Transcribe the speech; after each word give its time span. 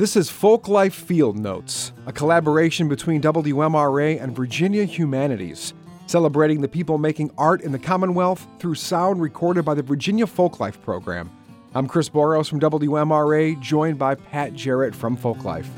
This 0.00 0.16
is 0.16 0.30
Folk 0.30 0.66
Life 0.66 0.94
Field 0.94 1.38
Notes, 1.38 1.92
a 2.06 2.12
collaboration 2.12 2.88
between 2.88 3.20
WMRA 3.20 4.18
and 4.18 4.34
Virginia 4.34 4.84
Humanities, 4.84 5.74
celebrating 6.06 6.62
the 6.62 6.68
people 6.68 6.96
making 6.96 7.30
art 7.36 7.60
in 7.60 7.70
the 7.70 7.78
Commonwealth 7.78 8.46
through 8.58 8.76
sound 8.76 9.20
recorded 9.20 9.66
by 9.66 9.74
the 9.74 9.82
Virginia 9.82 10.24
Folklife 10.24 10.80
Program. 10.80 11.30
I'm 11.74 11.86
Chris 11.86 12.08
Boros 12.08 12.48
from 12.48 12.60
WMRA, 12.60 13.60
joined 13.60 13.98
by 13.98 14.14
Pat 14.14 14.54
Jarrett 14.54 14.94
from 14.94 15.18
Folklife. 15.18 15.68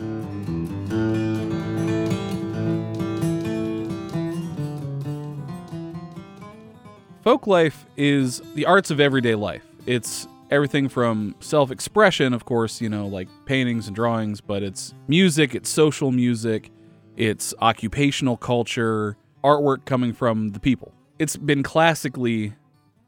Folklife 7.27 7.86
is 7.96 8.41
the 8.54 8.66
arts 8.66 8.93
of 8.93 9.00
everyday 9.00 9.34
life. 9.34 9.64
It's 9.84 10.29
everything 10.52 10.87
from 10.87 11.34
self 11.41 11.70
expression, 11.70 12.34
of 12.34 12.45
course, 12.45 12.80
you 12.80 12.88
know, 12.88 13.06
like 13.06 13.29
paintings 13.47 13.87
and 13.87 13.97
drawings, 13.97 14.41
but 14.41 14.62
it's 14.62 14.95
music, 15.09 15.55
it's 15.55 15.70
social 15.70 16.12
music, 16.12 16.70
it's 17.16 17.55
occupational 17.61 18.37
culture, 18.37 19.16
artwork 19.42 19.87
coming 19.87 20.12
from 20.12 20.51
the 20.51 20.61
people. 20.61 20.92
It's 21.19 21.37
been 21.37 21.62
classically 21.62 22.52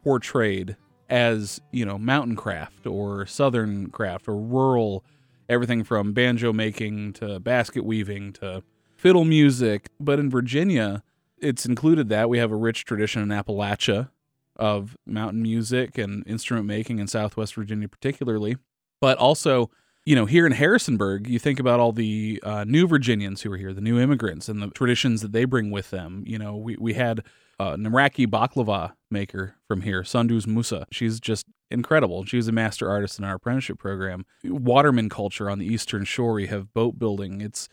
portrayed 0.03 0.77
as, 1.11 1.61
you 1.71 1.85
know, 1.85 1.99
mountain 1.99 2.35
craft 2.35 2.87
or 2.87 3.27
southern 3.27 3.91
craft 3.91 4.27
or 4.27 4.37
rural, 4.37 5.05
everything 5.49 5.85
from 5.85 6.15
banjo 6.15 6.53
making 6.53 7.13
to 7.15 7.39
basket 7.41 7.85
weaving 7.85 8.33
to 8.35 8.63
fiddle 8.97 9.25
music. 9.27 9.87
But 10.01 10.19
in 10.19 10.31
Virginia, 10.31 11.03
it's 11.39 11.67
included 11.67 12.09
that 12.09 12.31
we 12.31 12.39
have 12.39 12.51
a 12.51 12.57
rich 12.57 12.87
tradition 12.87 13.21
in 13.23 13.29
Appalachia 13.29 14.09
of 14.57 14.97
mountain 15.07 15.43
music 15.43 15.99
and 15.99 16.27
instrument 16.27 16.67
making 16.67 16.99
in 16.99 17.07
Southwest 17.07 17.55
Virginia, 17.55 17.89
particularly. 17.89 18.57
But 19.01 19.19
also, 19.19 19.71
you 20.07 20.15
know, 20.15 20.27
here 20.27 20.47
in 20.47 20.53
Harrisonburg, 20.53 21.29
you 21.29 21.39
think 21.39 21.59
about 21.59 21.81
all 21.81 21.93
the 21.93 22.41
uh, 22.43 22.65
new 22.65 22.87
Virginians 22.87 23.43
who 23.43 23.53
are 23.53 23.57
here, 23.57 23.73
the 23.73 23.81
new 23.81 23.99
immigrants, 23.99 24.49
and 24.49 24.63
the 24.63 24.69
traditions 24.69 25.23
that 25.23 25.33
they 25.33 25.45
bring 25.45 25.71
with 25.71 25.91
them. 25.91 26.23
You 26.27 26.39
know, 26.39 26.57
we, 26.57 26.77
we 26.79 26.95
had 26.95 27.23
a 27.59 27.77
Naraki 27.77 28.27
baklava 28.27 28.95
maker 29.11 29.57
from 29.67 29.83
here, 29.83 30.03
Sunduz 30.03 30.47
Musa. 30.47 30.87
She's 30.91 31.21
just 31.21 31.47
incredible. 31.71 32.25
She 32.25 32.37
was 32.37 32.49
a 32.49 32.53
master 32.53 32.89
artist 32.89 33.19
in 33.19 33.25
our 33.25 33.37
apprenticeship 33.37 33.79
program. 33.79 34.27
Waterman 34.45 35.09
culture 35.09 35.51
on 35.51 35.59
the 35.59 35.67
Eastern 35.67 36.05
Shore. 36.05 36.35
We 36.35 36.47
have 36.49 36.73
boat 36.75 36.99
building. 36.99 37.41
It's 37.41 37.69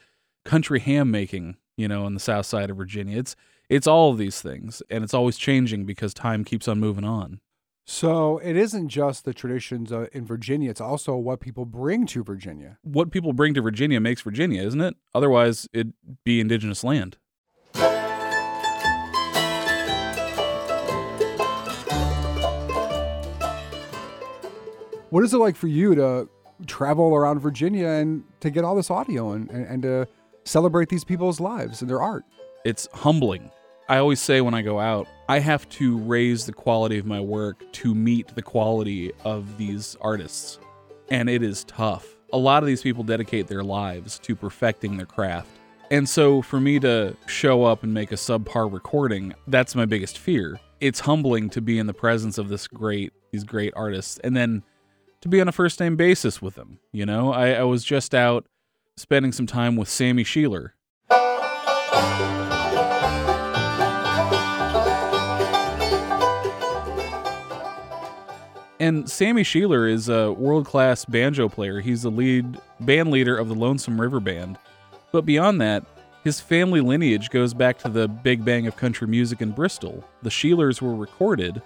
country 0.45 0.79
ham 0.79 1.11
making, 1.11 1.57
you 1.77 1.87
know, 1.87 2.05
on 2.05 2.13
the 2.13 2.19
south 2.19 2.45
side 2.45 2.69
of 2.69 2.77
Virginia. 2.77 3.17
It's 3.17 3.35
it's 3.71 3.87
all 3.87 4.11
of 4.11 4.17
these 4.17 4.41
things, 4.41 4.83
and 4.89 5.01
it's 5.01 5.13
always 5.13 5.37
changing 5.37 5.85
because 5.85 6.13
time 6.13 6.43
keeps 6.43 6.67
on 6.67 6.77
moving 6.77 7.05
on. 7.05 7.39
So 7.85 8.37
it 8.39 8.57
isn't 8.57 8.89
just 8.89 9.23
the 9.23 9.33
traditions 9.33 9.93
uh, 9.93 10.07
in 10.11 10.25
Virginia, 10.25 10.69
it's 10.69 10.81
also 10.81 11.15
what 11.15 11.39
people 11.39 11.63
bring 11.63 12.05
to 12.07 12.21
Virginia. 12.21 12.79
What 12.81 13.11
people 13.11 13.31
bring 13.31 13.53
to 13.53 13.61
Virginia 13.61 14.01
makes 14.01 14.21
Virginia, 14.21 14.61
isn't 14.61 14.81
it? 14.81 14.97
Otherwise, 15.15 15.69
it'd 15.71 15.93
be 16.25 16.41
indigenous 16.41 16.83
land. 16.83 17.15
What 25.11 25.23
is 25.23 25.33
it 25.33 25.37
like 25.37 25.55
for 25.55 25.67
you 25.67 25.95
to 25.95 26.27
travel 26.67 27.15
around 27.15 27.39
Virginia 27.39 27.87
and 27.87 28.25
to 28.41 28.49
get 28.49 28.65
all 28.65 28.75
this 28.75 28.91
audio 28.91 29.31
and, 29.31 29.49
and, 29.49 29.65
and 29.65 29.83
to 29.83 30.07
celebrate 30.43 30.89
these 30.89 31.05
people's 31.05 31.39
lives 31.39 31.81
and 31.81 31.89
their 31.89 32.01
art? 32.01 32.25
It's 32.65 32.89
humbling. 32.93 33.49
I 33.91 33.97
always 33.97 34.21
say 34.21 34.39
when 34.39 34.53
I 34.53 34.61
go 34.61 34.79
out, 34.79 35.09
I 35.27 35.39
have 35.39 35.67
to 35.71 35.97
raise 35.97 36.45
the 36.45 36.53
quality 36.53 36.97
of 36.97 37.05
my 37.05 37.19
work 37.19 37.69
to 37.73 37.93
meet 37.93 38.33
the 38.33 38.41
quality 38.41 39.11
of 39.25 39.57
these 39.57 39.97
artists. 39.99 40.59
And 41.09 41.29
it 41.29 41.43
is 41.43 41.65
tough. 41.65 42.15
A 42.31 42.37
lot 42.37 42.63
of 42.63 42.67
these 42.67 42.81
people 42.81 43.03
dedicate 43.03 43.47
their 43.47 43.65
lives 43.65 44.17
to 44.19 44.33
perfecting 44.33 44.95
their 44.95 45.05
craft. 45.05 45.49
And 45.91 46.07
so 46.07 46.41
for 46.41 46.61
me 46.61 46.79
to 46.79 47.17
show 47.27 47.65
up 47.65 47.83
and 47.83 47.93
make 47.93 48.13
a 48.13 48.15
subpar 48.15 48.71
recording, 48.71 49.33
that's 49.47 49.75
my 49.75 49.83
biggest 49.83 50.17
fear. 50.17 50.57
It's 50.79 51.01
humbling 51.01 51.49
to 51.49 51.59
be 51.59 51.77
in 51.77 51.85
the 51.85 51.93
presence 51.93 52.37
of 52.37 52.47
this 52.47 52.69
great 52.69 53.11
these 53.33 53.43
great 53.43 53.73
artists 53.75 54.19
and 54.23 54.37
then 54.37 54.63
to 55.19 55.27
be 55.27 55.41
on 55.41 55.49
a 55.49 55.51
first 55.51 55.81
name 55.81 55.97
basis 55.97 56.41
with 56.41 56.55
them. 56.55 56.79
You 56.93 57.05
know, 57.05 57.33
I, 57.33 57.55
I 57.55 57.63
was 57.63 57.83
just 57.83 58.15
out 58.15 58.45
spending 58.95 59.33
some 59.33 59.47
time 59.47 59.75
with 59.75 59.89
Sammy 59.89 60.23
Shelor. 60.23 60.75
And 68.81 69.07
Sammy 69.07 69.43
Shelor 69.43 69.87
is 69.87 70.09
a 70.09 70.31
world 70.31 70.65
class 70.65 71.05
banjo 71.05 71.47
player. 71.47 71.81
He's 71.81 72.01
the 72.01 72.09
lead 72.09 72.59
band 72.79 73.11
leader 73.11 73.37
of 73.37 73.47
the 73.47 73.53
Lonesome 73.53 74.01
River 74.01 74.19
Band. 74.19 74.57
But 75.11 75.23
beyond 75.23 75.61
that, 75.61 75.85
his 76.23 76.41
family 76.41 76.81
lineage 76.81 77.29
goes 77.29 77.53
back 77.53 77.77
to 77.79 77.89
the 77.89 78.07
Big 78.07 78.43
Bang 78.43 78.65
of 78.65 78.77
country 78.77 79.07
music 79.07 79.39
in 79.39 79.51
Bristol. 79.51 80.03
The 80.23 80.31
Shelors 80.31 80.81
were 80.81 80.95
recorded 80.95 81.61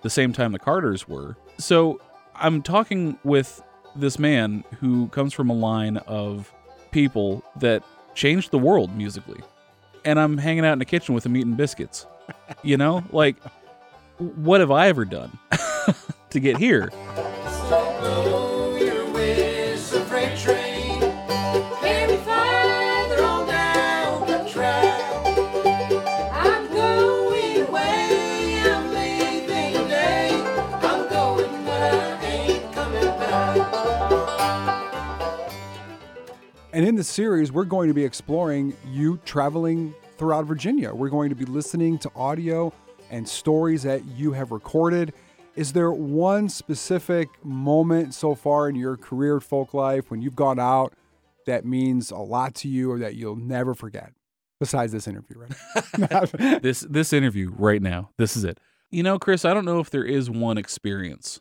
the 0.00 0.08
same 0.08 0.32
time 0.32 0.52
the 0.52 0.58
Carters 0.58 1.06
were. 1.06 1.36
So 1.58 2.00
I'm 2.34 2.62
talking 2.62 3.18
with 3.22 3.62
this 3.94 4.18
man 4.18 4.64
who 4.80 5.08
comes 5.08 5.34
from 5.34 5.50
a 5.50 5.54
line 5.54 5.98
of 5.98 6.50
people 6.90 7.44
that 7.56 7.82
changed 8.14 8.50
the 8.50 8.58
world 8.58 8.96
musically. 8.96 9.42
And 10.06 10.18
I'm 10.18 10.38
hanging 10.38 10.64
out 10.64 10.72
in 10.72 10.78
the 10.78 10.86
kitchen 10.86 11.14
with 11.14 11.26
him 11.26 11.36
eating 11.36 11.52
biscuits. 11.52 12.06
You 12.62 12.78
know, 12.78 13.04
like, 13.12 13.36
what 14.16 14.60
have 14.60 14.70
I 14.70 14.88
ever 14.88 15.04
done 15.04 15.38
to 16.36 16.40
get 16.40 16.58
here? 16.58 16.90
And 36.72 36.84
in 36.84 36.94
this 36.94 37.08
series, 37.08 37.50
we're 37.50 37.64
going 37.64 37.88
to 37.88 37.94
be 37.94 38.04
exploring 38.04 38.76
you 38.86 39.18
traveling 39.24 39.94
throughout 40.18 40.44
Virginia. 40.44 40.94
We're 40.94 41.08
going 41.08 41.30
to 41.30 41.34
be 41.34 41.46
listening 41.46 41.96
to 42.00 42.10
audio 42.14 42.70
and 43.10 43.26
stories 43.26 43.84
that 43.84 44.04
you 44.04 44.32
have 44.32 44.50
recorded. 44.50 45.14
Is 45.56 45.72
there 45.72 45.90
one 45.90 46.50
specific 46.50 47.28
moment 47.42 48.12
so 48.12 48.34
far 48.34 48.68
in 48.68 48.76
your 48.76 48.98
career 48.98 49.40
folk 49.40 49.72
life 49.72 50.10
when 50.10 50.20
you've 50.20 50.36
gone 50.36 50.60
out 50.60 50.92
that 51.46 51.64
means 51.64 52.10
a 52.10 52.18
lot 52.18 52.54
to 52.56 52.68
you 52.68 52.92
or 52.92 52.98
that 52.98 53.14
you'll 53.14 53.36
never 53.36 53.74
forget? 53.74 54.12
Besides 54.60 54.92
this 54.92 55.08
interview, 55.08 55.38
right? 55.38 56.62
this 56.62 56.80
this 56.80 57.12
interview 57.12 57.52
right 57.56 57.80
now. 57.82 58.10
This 58.18 58.36
is 58.36 58.44
it. 58.44 58.58
You 58.90 59.02
know, 59.02 59.18
Chris, 59.18 59.44
I 59.44 59.52
don't 59.52 59.64
know 59.64 59.80
if 59.80 59.90
there 59.90 60.04
is 60.04 60.30
one 60.30 60.56
experience. 60.56 61.40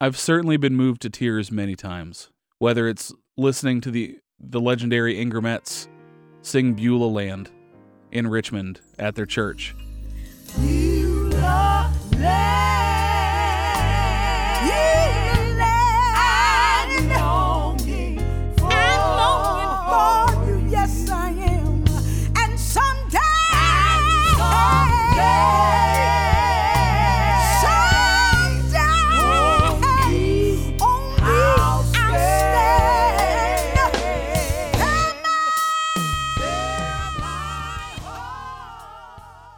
I've 0.00 0.16
certainly 0.16 0.56
been 0.56 0.74
moved 0.74 1.02
to 1.02 1.10
tears 1.10 1.52
many 1.52 1.76
times, 1.76 2.30
whether 2.58 2.88
it's 2.88 3.12
listening 3.36 3.80
to 3.82 3.90
the 3.90 4.18
the 4.38 4.60
legendary 4.60 5.14
Ingramettes 5.16 5.88
sing 6.42 6.74
Beulah 6.74 7.06
Land 7.06 7.50
in 8.12 8.28
Richmond 8.28 8.80
at 8.98 9.14
their 9.14 9.26
church. 9.26 9.74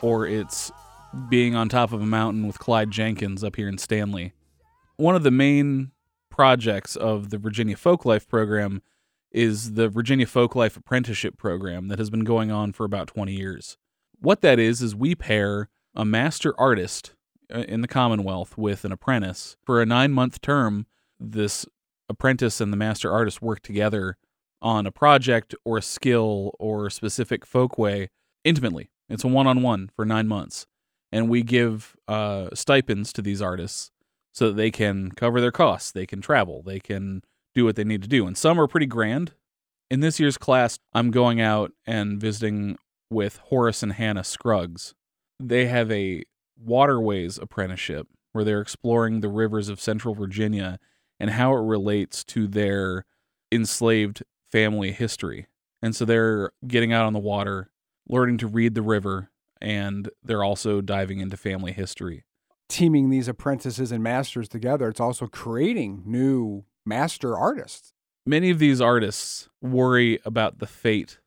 Or 0.09 0.27
it's 0.27 0.73
being 1.29 1.55
on 1.55 1.69
top 1.69 1.93
of 1.93 2.01
a 2.01 2.07
mountain 2.07 2.47
with 2.47 2.59
Clyde 2.59 2.91
Jenkins 2.91 3.45
up 3.45 3.57
here 3.57 3.69
in 3.69 3.77
Stanley. 3.77 4.33
One 4.97 5.15
of 5.15 5.23
the 5.23 5.31
main 5.31 5.91
projects 6.31 6.97
of 6.97 7.29
the 7.29 7.37
Virginia 7.37 7.77
Folklife 7.77 8.27
program 8.27 8.81
is 9.31 9.75
the 9.75 9.91
Virginia 9.91 10.25
Folklife 10.25 10.79
Apprenticeship 10.79 11.37
Program 11.37 11.89
that 11.89 11.99
has 11.99 12.09
been 12.09 12.25
going 12.25 12.51
on 12.51 12.73
for 12.73 12.85
about 12.85 13.09
20 13.09 13.35
years. 13.35 13.77
What 14.19 14.41
that 14.41 14.59
is, 14.59 14.81
is 14.81 14.97
we 14.97 15.15
pair 15.15 15.69
a 15.95 16.07
master 16.07 16.59
artist 16.59 17.15
uh, 17.55 17.59
in 17.69 17.83
the 17.83 17.89
Commonwealth 17.89 18.57
with 18.57 18.87
an 18.87 18.93
apprentice. 18.93 19.57
For 19.67 19.83
a 19.83 19.87
nine 19.87 20.13
month 20.13 20.41
term, 20.41 20.87
this 21.21 21.67
apprentice 22.09 22.63
and 22.63 22.73
the 22.73 22.79
master 22.79 23.13
artist 23.13 23.43
work 23.43 23.61
together 23.61 24.17
on 24.63 24.87
a 24.87 24.91
project 24.91 25.55
or 25.67 25.77
a 25.77 25.83
skill 25.83 26.53
or 26.59 26.87
a 26.87 26.91
specific 26.91 27.45
folkway 27.45 28.09
intimately. 28.43 28.89
It's 29.09 29.25
a 29.25 29.29
one 29.29 29.47
on 29.47 29.63
one 29.63 29.91
for 29.95 30.05
nine 30.05 30.29
months. 30.29 30.67
And 31.11 31.29
we 31.29 31.43
give 31.43 31.97
uh, 32.07 32.51
stipends 32.55 33.13
to 33.15 33.23
these 33.23 33.41
artists 33.41 33.91
so 34.33 34.49
that 34.49 34.57
they 34.57 34.71
can 34.71 35.11
cover 35.13 35.41
their 35.41 35.51
costs. 35.51 35.91
They 35.91 36.07
can 36.07 36.21
travel. 36.21 36.63
They 36.63 36.81
can 36.81 37.23
do 37.55 37.65
what 37.65 37.77
they 37.77 37.85
need 37.85 38.03
to 38.03 38.09
do. 38.09 38.27
And 38.27 38.37
some 38.37 38.61
are 38.61 38.67
pretty 38.67 38.87
grand. 38.87 39.33
In 39.91 40.01
this 40.01 40.21
year's 40.21 40.37
class, 40.37 40.79
I'm 40.93 41.11
going 41.11 41.41
out 41.41 41.73
and 41.87 42.21
visiting 42.21 42.77
with 43.11 43.39
Horace 43.39 43.83
and 43.83 43.95
Hannah 43.95 44.25
Scruggs. 44.25 44.95
They 45.41 45.67
have 45.67 45.91
a 45.91 46.25
waterways 46.63 47.39
apprenticeship 47.39 48.07
where 48.33 48.45
they're 48.45 48.61
exploring 48.61 49.21
the 49.21 49.29
rivers 49.29 49.69
of 49.69 49.81
central 49.81 50.15
Virginia 50.15 50.79
and 51.19 51.31
how 51.31 51.55
it 51.55 51.63
relates 51.63 52.23
to 52.25 52.47
their 52.47 53.07
enslaved 53.51 54.23
family 54.53 54.93
history. 54.93 55.47
And 55.83 55.97
so 55.97 56.05
they're 56.05 56.51
getting 56.67 56.93
out 56.93 57.07
on 57.07 57.13
the 57.13 57.19
water, 57.19 57.71
learning 58.09 58.39
to 58.39 58.47
read 58.47 58.75
the 58.75 58.83
river, 58.83 59.31
and 59.61 60.11
they're 60.23 60.45
also 60.45 60.81
diving 60.81 61.21
into 61.21 61.37
family 61.37 61.73
history. 61.73 62.25
Teaming 62.69 63.11
these 63.11 63.29
apprentices 63.29 63.93
and 63.93 64.03
masters 64.03 64.49
together, 64.49 64.89
it's 64.89 65.01
also 65.01 65.27
creating 65.27 66.03
new 66.05 66.65
master 66.85 67.37
artists. 67.37 67.93
Many 68.27 68.51
of 68.51 68.59
these 68.59 68.81
artists 68.81 69.49
worry 69.63 70.19
about 70.25 70.59
the 70.59 70.67
fate 70.67 71.19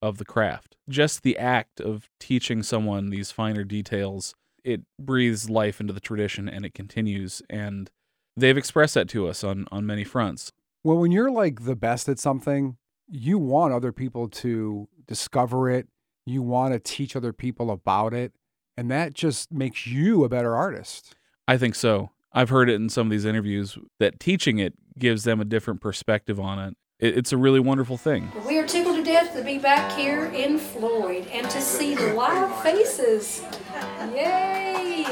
of 0.00 0.18
the 0.18 0.24
craft. 0.24 0.76
Just 0.88 1.22
the 1.22 1.38
act 1.38 1.80
of 1.80 2.08
teaching 2.20 2.62
someone 2.62 3.10
these 3.10 3.32
finer 3.32 3.64
details, 3.64 4.34
it 4.62 4.82
breathes 5.00 5.50
life 5.50 5.80
into 5.80 5.92
the 5.92 6.00
tradition 6.00 6.48
and 6.48 6.64
it 6.64 6.74
continues. 6.74 7.42
And 7.50 7.90
they've 8.36 8.56
expressed 8.56 8.94
that 8.94 9.08
to 9.10 9.26
us 9.26 9.42
on, 9.42 9.66
on 9.72 9.86
many 9.86 10.04
fronts. 10.04 10.52
Well, 10.84 10.98
when 10.98 11.10
you're 11.10 11.30
like 11.30 11.64
the 11.64 11.74
best 11.74 12.08
at 12.08 12.18
something, 12.18 12.76
you 13.08 13.38
want 13.38 13.72
other 13.72 13.92
people 13.92 14.28
to 14.28 14.88
discover 15.06 15.70
it. 15.70 15.88
You 16.26 16.42
want 16.42 16.72
to 16.72 16.78
teach 16.78 17.16
other 17.16 17.32
people 17.32 17.70
about 17.70 18.14
it. 18.14 18.32
And 18.76 18.90
that 18.90 19.12
just 19.12 19.52
makes 19.52 19.86
you 19.86 20.24
a 20.24 20.28
better 20.28 20.56
artist. 20.56 21.14
I 21.46 21.56
think 21.56 21.74
so. 21.74 22.10
I've 22.32 22.48
heard 22.48 22.68
it 22.68 22.74
in 22.74 22.88
some 22.88 23.06
of 23.06 23.10
these 23.10 23.24
interviews 23.24 23.78
that 24.00 24.18
teaching 24.18 24.58
it 24.58 24.74
gives 24.98 25.24
them 25.24 25.40
a 25.40 25.44
different 25.44 25.80
perspective 25.80 26.40
on 26.40 26.58
it. 26.58 26.76
It's 26.98 27.32
a 27.32 27.36
really 27.36 27.60
wonderful 27.60 27.96
thing. 27.96 28.32
We 28.46 28.58
are 28.58 28.66
tickled 28.66 28.96
to 28.96 29.04
death 29.04 29.34
to 29.36 29.44
be 29.44 29.58
back 29.58 29.92
here 29.92 30.26
in 30.26 30.58
Floyd 30.58 31.28
and 31.32 31.48
to 31.50 31.60
see 31.60 31.94
the 31.94 32.14
live 32.14 32.62
faces. 32.62 33.42
Yay! 34.14 35.04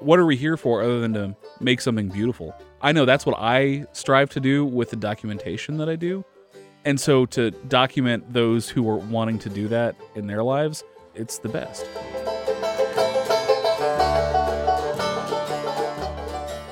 What 0.00 0.18
are 0.18 0.26
we 0.26 0.36
here 0.36 0.56
for 0.56 0.82
other 0.82 1.00
than 1.00 1.14
to 1.14 1.36
make 1.60 1.80
something 1.80 2.08
beautiful? 2.08 2.54
I 2.82 2.92
know 2.92 3.06
that's 3.06 3.24
what 3.24 3.36
I 3.38 3.86
strive 3.92 4.30
to 4.30 4.40
do 4.40 4.64
with 4.64 4.90
the 4.90 4.96
documentation 4.96 5.78
that 5.78 5.88
I 5.88 5.96
do. 5.96 6.24
And 6.84 7.00
so 7.00 7.24
to 7.26 7.50
document 7.50 8.32
those 8.32 8.68
who 8.68 8.88
are 8.88 8.96
wanting 8.96 9.38
to 9.40 9.48
do 9.48 9.66
that 9.68 9.96
in 10.14 10.26
their 10.26 10.42
lives, 10.42 10.84
it's 11.14 11.38
the 11.38 11.48
best. 11.48 11.86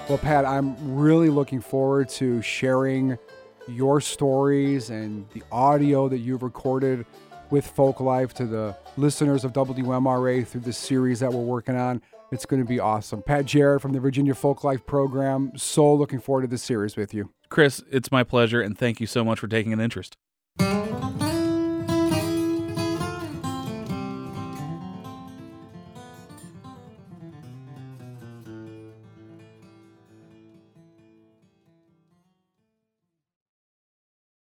Well, 0.08 0.18
Pat, 0.18 0.44
I'm 0.44 0.76
really 0.94 1.30
looking 1.30 1.60
forward 1.60 2.10
to 2.10 2.42
sharing 2.42 3.18
your 3.66 4.00
stories 4.02 4.90
and 4.90 5.26
the 5.30 5.42
audio 5.50 6.08
that 6.08 6.18
you've 6.18 6.42
recorded 6.42 7.06
with 7.54 7.68
Folk 7.68 8.00
Life 8.00 8.34
to 8.34 8.46
the 8.46 8.76
listeners 8.96 9.44
of 9.44 9.52
WMRA 9.52 10.44
through 10.44 10.62
this 10.62 10.76
series 10.76 11.20
that 11.20 11.32
we're 11.32 11.44
working 11.44 11.76
on. 11.76 12.02
It's 12.32 12.46
going 12.46 12.60
to 12.60 12.66
be 12.66 12.80
awesome. 12.80 13.22
Pat 13.22 13.46
Jarrett 13.46 13.80
from 13.80 13.92
the 13.92 14.00
Virginia 14.00 14.34
Folk 14.34 14.64
Life 14.64 14.84
program. 14.86 15.52
So 15.54 15.94
looking 15.94 16.18
forward 16.18 16.42
to 16.42 16.48
this 16.48 16.64
series 16.64 16.96
with 16.96 17.14
you. 17.14 17.30
Chris, 17.50 17.80
it's 17.92 18.10
my 18.10 18.24
pleasure, 18.24 18.60
and 18.60 18.76
thank 18.76 19.00
you 19.00 19.06
so 19.06 19.24
much 19.24 19.38
for 19.38 19.46
taking 19.46 19.72
an 19.72 19.78
interest. 19.78 20.16